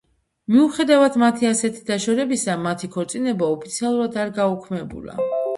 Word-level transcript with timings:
მიუხედავად 0.53 1.19
მათი 1.23 1.49
ასეთი 1.49 1.83
დაშორებისა, 1.91 2.57
მათი 2.69 2.91
ქორწინება 2.97 3.53
ოფიციალურად 3.59 4.21
არ 4.25 4.37
გაუქმებულა. 4.43 5.21